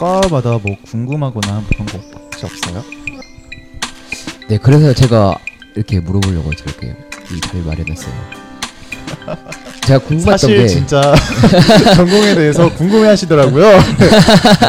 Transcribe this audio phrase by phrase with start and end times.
[0.00, 2.82] 과마다 뭐 궁금하거나 그런 거 혹시 없어요?
[4.48, 5.36] 네, 그래서 제가
[5.76, 6.96] 이렇게 물어보려고 이렇게
[7.30, 8.12] 이 자리 마련했어요.
[9.86, 11.14] 제가 궁금했던 사실 게 진짜
[11.94, 13.78] 전공에 대해서 궁금해하시더라고요.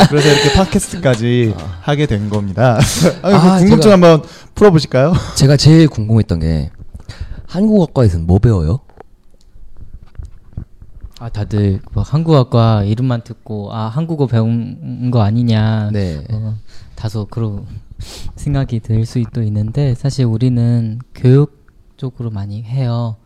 [0.10, 2.78] 그래서 이렇게 팟캐스트까지 하게 된 겁니다.
[3.22, 4.22] 아니, 그 아, 궁금증 제가- 한번
[4.54, 5.14] 풀어보실까요?
[5.36, 6.72] 제가 제일 궁금했던 게
[7.48, 8.82] 한국어과에서는 뭐 배워요?
[11.22, 16.26] 아 다들 뭐 한국어과 이름만 듣고 아 한국어 배운 거 아니냐 네.
[16.32, 16.56] 어,
[16.96, 17.64] 다소 그런
[18.36, 23.18] 생각이 들 수도 있는데 사실 우리는 교육 쪽으로 많이 해요.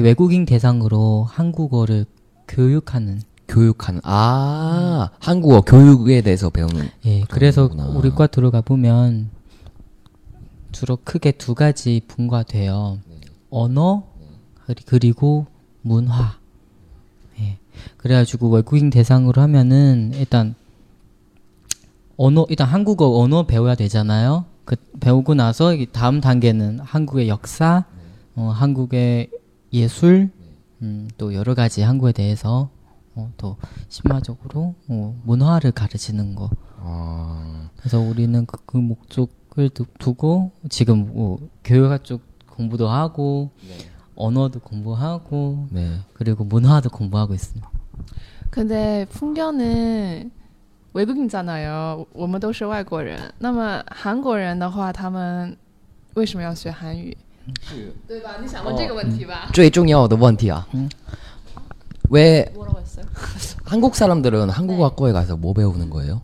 [0.00, 2.06] 외국인 대상으로 한국어를
[2.48, 7.88] 교육하는 교육하는 아 한국어 교육에 대해서 배우는 예 그래서 거구나.
[7.88, 9.28] 우리 과 들어가 보면
[10.72, 13.00] 주로 크게 두 가지 분과돼요.
[13.50, 14.04] 언어
[14.64, 15.46] 그리- 그리고
[15.82, 16.38] 문화.
[17.40, 17.58] 예.
[17.96, 20.54] 그래가지고 외국인 대상으로 하면은 일단
[22.16, 24.44] 언어 일단 한국어 언어 배워야 되잖아요.
[24.64, 27.84] 그 배우고 나서 다음 단계는 한국의 역사,
[28.36, 29.30] 어, 한국의
[29.72, 30.30] 예술,
[30.82, 32.70] 음, 또 여러 가지 한국에 대해서
[33.14, 33.56] 어, 더
[33.88, 36.50] 심화적으로 어, 문화를 가르치는 거.
[36.78, 43.50] 아, 그래서 우리는 그, 그 목적을 두- 두고 지금 뭐 교육학 쪽 공부도 하고
[44.15, 45.99] 언어도 공부하고 네.
[46.13, 47.69] 그리고 문화도 공부하고 있습니다.
[48.49, 50.31] 근데 풍견은
[50.93, 52.05] 외국인잖아요.
[52.13, 53.31] 我们都是外国人。
[53.37, 55.55] 那么韩国人的话，他们
[56.15, 57.15] 为什么要学韩语？
[58.07, 58.37] 对吧？
[58.41, 59.49] 你想问这个问题吧？
[59.53, 60.67] 最重要的问题啊.
[60.73, 60.89] 음.
[62.09, 63.05] 왜 뭐라고 했어요?
[63.65, 66.21] 한국 사람들은 한국어학과에 가서 뭐 배우는 거예요?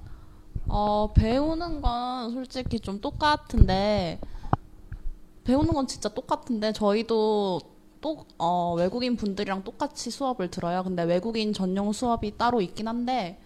[0.68, 4.20] 어, 배우는 건 솔직히 좀 똑같은데,
[5.44, 7.62] 배우는 건 진짜 똑같은데, 저희도
[8.01, 10.83] 또, 어, 외국인 분들이랑 똑같이 수업을 들어요.
[10.83, 13.39] 근데 외국인 전용 수업이 따로 있긴 한데,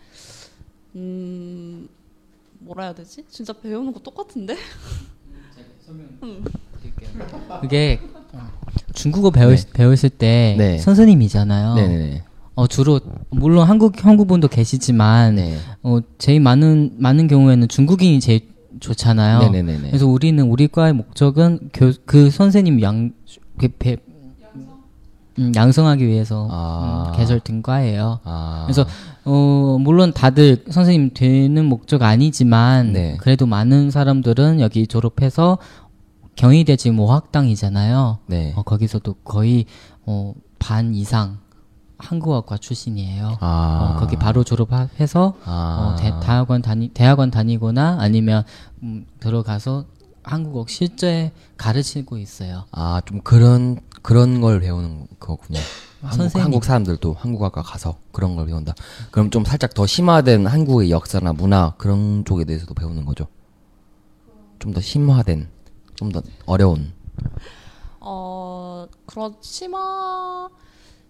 [0.95, 1.89] 음,
[2.61, 3.25] 뭐라 해야 되지?
[3.29, 4.57] 진짜 배우는 거 똑같은데?
[7.61, 8.01] 그게
[8.95, 10.79] 중국어 배우, 배우실 때 네.
[10.79, 11.75] 선생님이잖아요.
[11.75, 12.23] 네네네.
[12.57, 13.01] 어 주로
[13.31, 15.59] 물론 한국 한국 분도 계시지만 네.
[15.83, 18.49] 어 제일 많은 많은 경우에는 중국인이 제일
[18.81, 19.51] 좋잖아요.
[19.51, 19.89] 네네네네.
[19.89, 23.13] 그래서 우리는 우리 과의 목적은 교, 그 선생님 양
[23.59, 23.97] 그, 배,
[25.39, 27.07] 음, 양성하기 위해서 아.
[27.09, 28.21] 음, 개설 된 과예요.
[28.25, 28.63] 아.
[28.67, 28.85] 그래서
[29.25, 33.17] 어 물론 다들 선생님 되는 목적 아니지만 네.
[33.19, 35.59] 그래도 많은 사람들은 여기 졸업해서
[36.37, 38.19] 경희대 지금 5학당이잖아요.
[38.27, 38.53] 네.
[38.57, 39.67] 어, 거기서도 거의
[40.07, 41.39] 어, 반 이상
[41.99, 43.39] 한국어과 출신이에요.
[43.41, 43.95] 아.
[43.97, 45.95] 어, 거기 바로 졸업해서 아.
[45.95, 48.45] 어, 대, 대학원 다니 대학원 다니거나 아니면
[48.83, 49.87] 음, 들어가서
[50.25, 52.65] 한국어 실제 가르치고 있어요.
[52.73, 55.61] 아, 좀 그런 그런 걸 배우는 거군요.
[56.03, 56.37] 한국.
[56.39, 58.75] 한국 사람들도 한국어과 가서 그런 걸 배운다.
[59.11, 63.27] 그럼 좀 살짝 더 심화된 한국의 역사나 문화 그런 쪽에 대해서도 배우는 거죠.
[64.59, 65.49] 좀 더 심화된,
[65.95, 66.93] 좀 더 어려운.
[68.01, 70.49] 어, 그런 심화,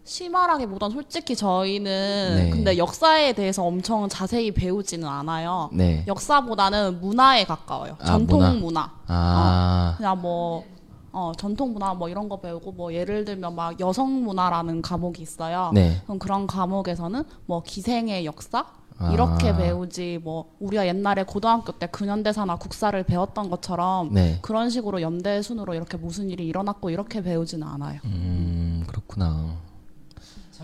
[0.04, 2.50] 심화라기보단 솔직히 저희는 네.
[2.50, 5.70] 근데 역사에 대해서 엄청 자세히 배우지는 않아요.
[5.72, 6.04] 네.
[6.06, 7.96] 역사보다는 문화에 가까워요.
[8.00, 8.52] 아, 전통 문화.
[8.52, 8.90] 문화.
[9.06, 10.64] 아, 그냥 뭐,
[11.10, 15.70] 어, 전통 문화 뭐 이런 거 배우고 뭐 예를 들면 막 여성 문화라는 과목이 있어요.
[15.72, 16.00] 네.
[16.04, 18.66] 그럼 그런 과목에서는 뭐 기생의 역사?
[19.12, 19.56] 이렇게 아.
[19.56, 24.38] 배우지 뭐 우리가 옛날에 고등학교 때 근현대사나 국사를 배웠던 것처럼 네.
[24.40, 27.98] 그런 식으로 연대 순으로 이렇게 무슨 일이 일어났고 이렇게 배우지는 않아요.
[28.04, 29.56] 음, 그렇구나.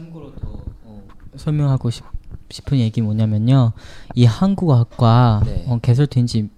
[0.00, 0.48] 참고로 더
[0.84, 1.02] 어,
[1.36, 2.04] 설명하고 싶,
[2.48, 3.72] 싶은 얘기 뭐냐면요.
[4.14, 5.64] 이 한국어학과 네.
[5.68, 6.48] 어, 개설된 지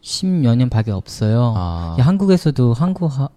[0.00, 1.54] 10여 년 밖에 없어요.
[1.56, 1.96] 아.
[1.98, 3.30] 이 한국에서도 한국어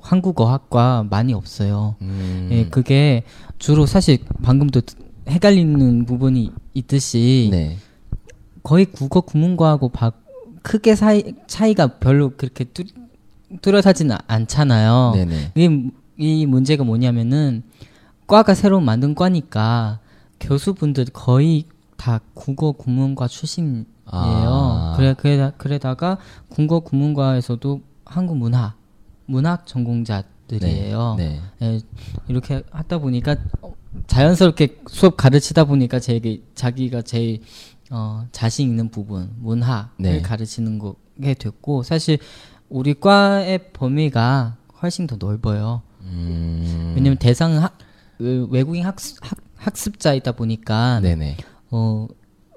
[0.00, 1.94] 한국어학과 많이 없어요.
[2.00, 3.22] 음, 예, 그게
[3.58, 4.80] 주로 사실 방금도
[5.28, 7.76] 헷갈리는 부분이 있듯이 네.
[8.64, 10.10] 거의 국어 국문과하고 바,
[10.62, 12.82] 크게 사이, 차이가 별로 그렇게 뚜,
[13.60, 15.12] 뚜렷하지는 않잖아요.
[15.14, 15.52] 네네.
[15.54, 17.62] 이, 이 문제가 뭐냐면은
[18.26, 20.00] 과가 새로 만든 과니까
[20.40, 21.64] 교수분들 거의
[21.96, 23.84] 다 국어 국문과 출신이에요.
[24.06, 24.94] 아.
[24.96, 28.74] 그래 그래 그래다가 국어 국문과에서도 한국 문화
[29.26, 31.14] 문학 전공자들이에요.
[31.16, 31.40] 네.
[31.62, 31.80] 예,
[32.28, 33.72] 이렇게 하다 보니까 어,
[34.06, 37.40] 자연스럽게 수업 가르치다 보니까 제게 자기가 제일
[37.90, 40.22] 어, 자신 있는 부분 문화를 네.
[40.22, 42.18] 가르치는 거게 됐고 사실
[42.68, 45.82] 우리 과의 범위가 훨씬 더 넓어요.
[46.00, 47.62] 음, 왜냐면 대상은
[48.50, 51.36] 외국인 학습, 학, 학습 자이다 보니까 네네.
[51.70, 52.06] 어,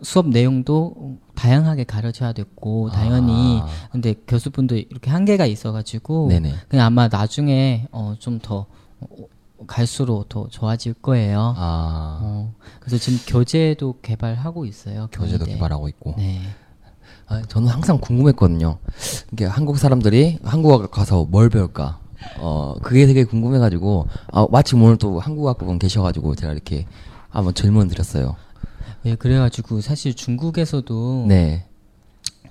[0.02, 3.68] 수업 내용도 다양하게 가르쳐야 됐고 당연히 아.
[3.92, 6.54] 근데 교수분도 이렇게 한계가 있어가지고 네네.
[6.68, 8.68] 그냥 아마 나중에 어, 좀더
[9.68, 11.54] 갈수록 더 좋아질 거예요.
[11.58, 15.08] 아 어, 그래서 지금 교재도 개발하고 있어요.
[15.12, 15.54] 교재도 교내대.
[15.54, 16.16] 개발하고 있고.
[16.18, 16.42] 네.
[17.28, 18.78] 아, 저는 항상 궁금했거든요.
[19.32, 22.00] 이게 한국 사람들이 한국어 가서 뭘 배울까?
[22.39, 26.87] 어, 그게 되게 궁금해가지고, 아, 마침 오늘 또 한국어 학부분 계셔가지고 제가 이렇게
[27.31, 28.37] 한번 질문 드렸어요.
[29.07, 31.67] 예, 그래가지고 사실 중국에서도 네.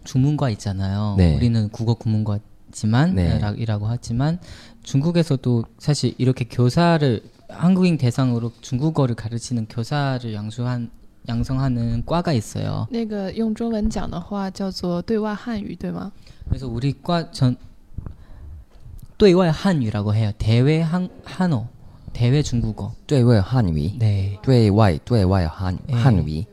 [0.03, 1.15] 주문과 있잖아요.
[1.17, 1.35] 네.
[1.35, 3.38] 우리는 국어 구문과지만 네.
[3.39, 4.39] 라- 이라고 하지만
[4.83, 10.89] 중국에서도 사실 이렇게 교사를 한국인 대상으로 중국어를 가르치는 교사를 양수한
[11.27, 12.88] 양성하는 과가 있어요.
[12.91, 16.11] 那个用中文讲的话叫做对外汉语，对吗？
[16.47, 17.56] 그래서 우리 과전
[19.17, 20.31] 对外 한유라고 해요.
[20.38, 21.67] 대외 한 한어,
[22.13, 22.94] 대외 중국어.
[23.07, 23.97] 对外汉语.
[24.00, 24.38] 네.
[24.41, 25.94] 对外,对外 한, 네.
[25.94, 26.45] 한위.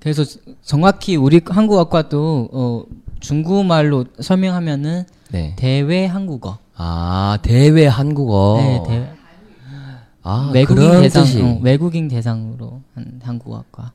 [0.00, 0.24] 그래서
[0.62, 2.84] 정확히 우리 한국어과도 어,
[3.20, 5.54] 중국말로 설명하면은 네.
[5.56, 6.58] 대외 한국어.
[6.76, 8.58] 아, 대외 한국어.
[8.58, 9.08] 네, 대외
[10.22, 11.40] 아, 외국인 그런 대상 뜻이.
[11.42, 13.92] 어, 외국인 대상으로 한 한국어과.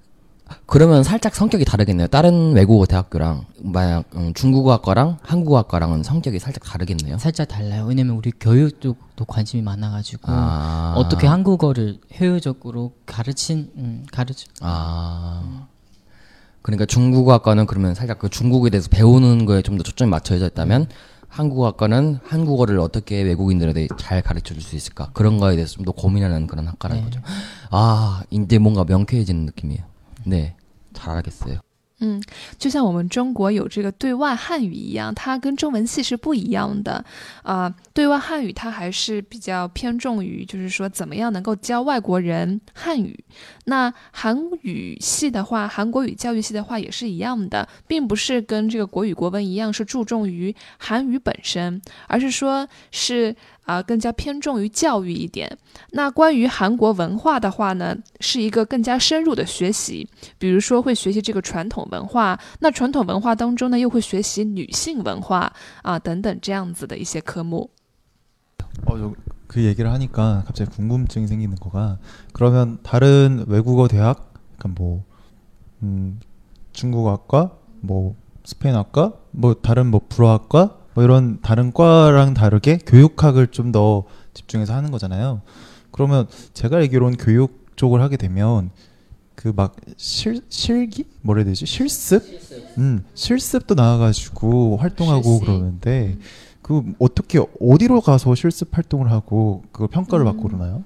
[0.66, 2.06] 그러면 살짝 성격이 다르겠네요.
[2.08, 7.18] 다른 외국어 대학교랑 만약 음, 중국어학과랑 한국어학과랑은 성격이 살짝 다르겠네요.
[7.18, 7.84] 살짝 달라요.
[7.86, 10.94] 왜냐면 우리 교육 쪽도 관심이 많아가지고 아.
[10.96, 15.66] 어떻게 한국어를 효율적으로 가르친 음, 가르치 아.
[16.62, 20.86] 그러니까 중국어학과는 그러면 살짝 그 중국에 대해서 배우는 거에 좀 더 초점이 맞춰져 있다면
[21.28, 26.46] 한국어학과는 한국어를 어떻게 외국인들에게 잘 가르쳐 줄 수 있을까 그런 거에 대해서 좀 더 고민하는
[26.46, 27.10] 그런 학과라는 네.
[27.10, 27.20] 거죠.
[27.70, 29.84] 아, 이제 뭔가 명쾌해지는 느낌이에요.
[30.25, 30.55] 네.
[30.93, 31.59] 잘 알겠어요.
[32.03, 32.19] 嗯，
[32.57, 37.05] 就像我们中国有这个对外汉语一样，它跟中文系是不一样的。
[37.43, 43.23] 啊、对外汉语它还是比较偏重于，就是说怎么样能够教外国人汉语。
[43.68, 53.34] 那韩语系的话，韩国语教育系的话也是一样的，并不是跟这个国语国文一样是注重于韩语本身，而是说是
[53.64, 55.50] 啊、更加偏重于教育一点。
[55.90, 60.08] 那关于韩国文化的话呢，是一个更加深入的学习。
[60.38, 65.52] 比如说会学习这个传统文化，那传统文化当中呢，又会学习女性文化
[65.82, 67.68] 啊等等这样子的一些科目。
[68.84, 69.12] 어, 저,
[69.46, 71.98] 그 얘기를 하니까 갑자기 궁금증이 생기는 거가
[72.32, 75.04] 그러면 다른 외국어 대학, 그러니까 뭐
[75.82, 76.20] 음,
[76.72, 78.14] 중국어학과, 뭐
[78.44, 84.90] 스페인어학과, 뭐 다른 뭐 불어학과, 뭐 이런 다른 과랑 다르게 교육학을 좀 더 집중해서 하는
[84.90, 85.40] 거잖아요.
[85.90, 88.70] 그러면 제가 알기로는 교육 쪽을 하게 되면
[89.34, 91.04] 그 막 실 실기?
[91.22, 91.66] 뭐라 해야 되지?
[91.66, 92.22] 실습?
[92.78, 95.40] 음 실습도 나와가지고 활동하고 실습.
[95.44, 96.16] 그러는데
[96.66, 100.82] 그 어떻게 어디로 가서 실습 활동을 하고 그걸 평가를 받고 그러나요?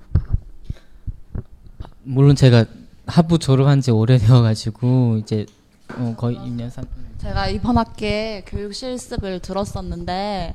[2.02, 2.66] 물론 제가
[3.06, 5.46] 하부 졸업한 지 오래되어가지고 이제
[5.96, 6.84] 어, 거의 2년 3
[7.16, 10.52] 제가 이번 학기에 교육 실습을 들었었는데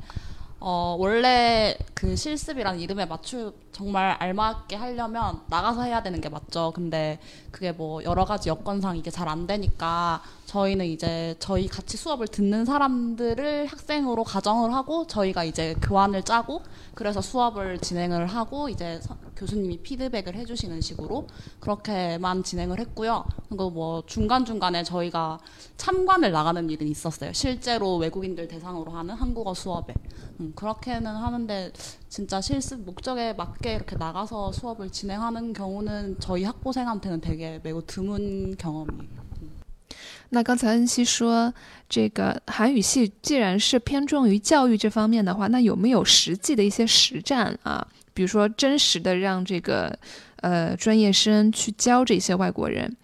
[0.60, 6.72] 어, 원래 그 실습이라는 이름에 맞출 정말 알맞게 하려면 나가서 해야 되는 게 맞죠.
[6.74, 7.20] 근데
[7.52, 12.64] 그게 뭐 여러 가지 여건상 이게 잘 안 되니까 저희는 이제 저희 같이 수업을 듣는
[12.66, 16.62] 사람들을 학생으로 가정을 하고 저희가 이제 교환을 짜고
[16.94, 21.27] 그래서 수업을 진행을 하고 이제 서- 교수님이 피드백을 해주시는 식으로
[21.61, 23.25] 그렇게만 진행을 했고요.
[23.49, 25.39] 그리고 뭐 중간중간에 저희가
[25.77, 27.33] 참관을 나가는 일은 있었어요.
[27.33, 29.95] 실제로 외국인들 대상으로 하는 한국어 수업에.
[30.41, 31.73] 음, 그렇게는 하는데
[32.09, 39.31] 진짜 실습 목적에 맞게 이렇게 나가서 수업을 진행하는 경우는 저희 학부생한테는 되게 매우 드문 경험이에요.
[40.33, 41.53] 那刚才恩熙说，
[41.89, 47.85] 这个韩语系既然是偏重于教育这方面的话，那有没有实际的一些实战啊？
[48.16, 49.96] 比如说真实的让这个
[50.38, 52.98] 呃专业生去教这些外国人。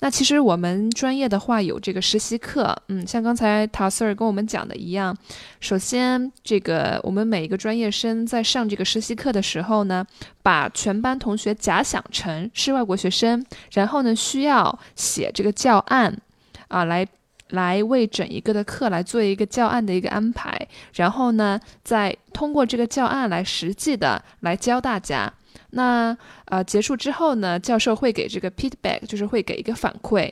[0.00, 5.16] 那其实我们专业的话有这个实习课，嗯，像刚才陶 Sir 跟我们讲的一样，
[5.58, 10.04] 首先这个我们每一个专业生在上这个实习课的时候呢，
[10.42, 13.42] 把全班同学假想成是外国学生，
[13.72, 16.20] 然后呢需要写这个教案。
[16.68, 17.06] 啊，来
[17.49, 25.33] 来为整一个的课来做一个教案的一个安排，然后呢，再通过这个教案来实际的来教大家。
[25.71, 30.31] 那呃结束之后呢，教授会给这个 feedback，就是会给一个反馈。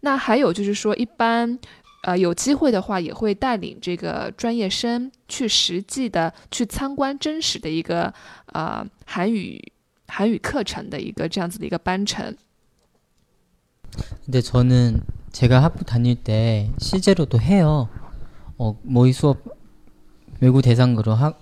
[0.00, 1.58] 那还有就是说，一般
[2.02, 8.12] 呃有机会的话，也会带领这个专业生去实际的去参观真实的一个
[8.52, 9.72] 呃韩语
[10.08, 12.36] 韩语课程的一个这样子的一个班程。
[14.26, 15.00] 근데 저는
[15.31, 17.89] 제가 학부 다닐 때 실제로도 해요.
[18.57, 19.37] 어, 모의 수업
[20.39, 21.39] 외국 대상으로 학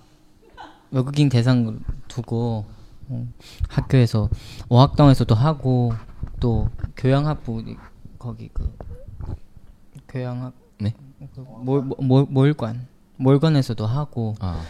[0.91, 1.77] 외국인 대상으로
[2.07, 2.65] 두고
[3.09, 3.27] 어,
[3.67, 4.29] 학교에서
[4.69, 5.93] 어학당에서도 하고
[6.39, 7.63] 또 교양학부
[8.17, 8.71] 거기 그
[10.07, 10.93] 교양학 네?
[11.35, 14.63] 그 몰, 몰, 몰관 몰관에서도 하고 아,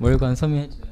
[0.00, 0.91] 월관 설명해 줘요.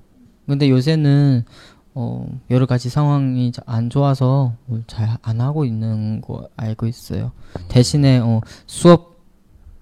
[0.51, 1.45] 근데 요새는
[1.95, 4.53] 어, 여러 가지 상황이 자- 안 좋아서
[4.87, 7.31] 잘 안 하고 있는 거 알고 있어요.
[7.69, 9.15] 대신에 어, 수업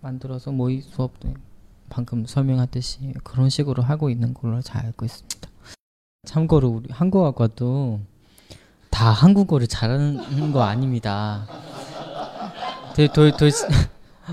[0.02, 1.34] 만들어서 모의 수업도
[1.90, 5.50] 방금 설명했듯이 그런 식으로 하고 있는 걸로 잘 알고 있습니다.
[6.26, 8.00] 참고로 우리 한국어과도
[8.92, 11.48] 다 한국어를 잘하는 거 아닙니다.
[12.96, 13.46] 더, 더, 더,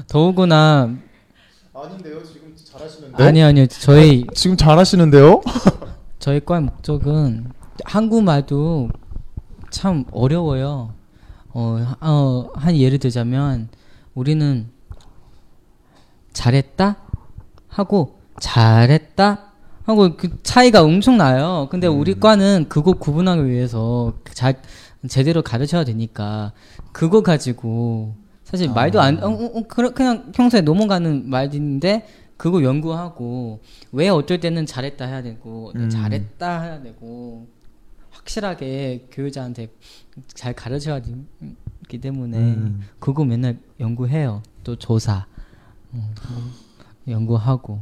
[0.08, 0.94] 더구나
[1.72, 5.40] 아닌데요 지금 잘하시는데 아니 아니요 저희 지금 잘하시는데요
[6.26, 7.52] 저희 과의 목적은
[7.84, 8.88] 한국말도
[9.70, 10.92] 참 어려워요.
[11.50, 13.68] 어, 어, 한 예를 들자면
[14.12, 14.66] 우리는
[16.32, 16.96] 잘했다
[17.68, 19.52] 하고 잘했다
[19.84, 21.68] 하고 그 차이가 엄청 나요.
[21.70, 24.60] 근데 우리 과는 그거 구분하기 위해서 잘
[25.08, 26.50] 제대로 가르쳐야 되니까
[26.90, 29.62] 그거 가지고 사실 말도 안 어, 어, 어,
[29.94, 32.04] 그냥 평소에 넘어가는 말인데
[32.36, 33.60] 그거 연구하고
[33.92, 35.88] 왜 어쩔 때는 잘했다 해야 되고 음.
[35.88, 37.46] 잘했다 해야 되고
[38.10, 39.68] 확실하게 교육자한테
[40.34, 42.82] 잘 가르쳐야 되기 때문에 음.
[42.98, 44.42] 그거 맨날 연구해요.
[44.64, 45.26] 또 조사
[45.92, 46.12] 어,
[47.08, 47.80] 연구하고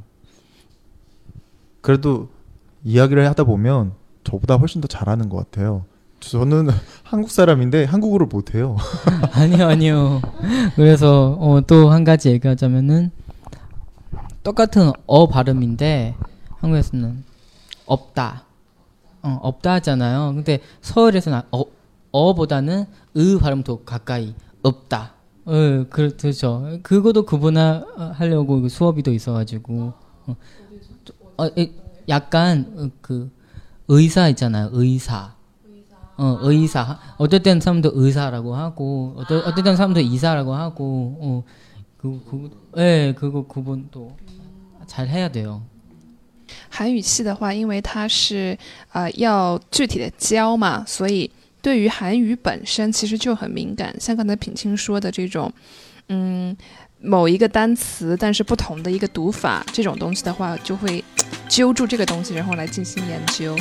[1.80, 2.28] 그래도
[2.84, 3.92] 이야기를 하다 보면
[4.24, 5.84] 저보다 훨씬 더 잘하는 것 같아요.
[6.20, 6.68] 저는
[7.02, 8.76] 한국 사람인데 한국어를 못해요.
[9.32, 10.22] 아니요 아니요.
[10.76, 13.10] 그래서 어, 또 한 가지 얘기하자면은
[14.44, 16.14] 똑같은 어 발음인데
[16.60, 17.24] 한국에서는
[17.86, 18.44] 없다,
[19.22, 20.32] 어, 없다 하잖아요.
[20.34, 21.64] 근데 서울에서는 어,
[22.12, 22.84] 어보다는
[23.16, 25.14] 으 발음 더 가까이 없다.
[25.46, 26.78] 어, 그렇죠.
[26.82, 29.92] 그것도 구분하려고 그 수업이 또 있어가지고
[30.26, 30.36] 어,
[31.38, 31.72] 어, 에,
[32.08, 33.30] 약간 어, 그
[33.88, 34.68] 의사 있잖아요.
[34.72, 35.34] 의사.
[36.16, 36.98] 어, 의사.
[37.42, 39.16] 땐 사람도 의사라고 하고,
[39.64, 41.44] 땐 사람도 이사라고 하고, 어,
[42.03, 44.15] 그, 그, 예, 그거 구분도
[44.87, 45.61] 잘 해야 돼요.
[46.69, 48.57] 韩语系的话，因为它是
[48.91, 51.29] 呃要具体的教嘛，所以
[51.61, 53.93] 对于韩语本身其实就很敏感。
[53.99, 55.51] 像刚才品清说的这种，
[56.07, 56.55] 嗯，
[57.01, 61.03] 某一个单词但是不同的一个读法这种东西的话，就会
[61.47, 63.57] 揪住这个东西，然后来进行研究。